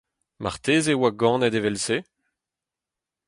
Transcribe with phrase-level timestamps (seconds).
[0.43, 1.97] Marteze 'oa ganet evel-se?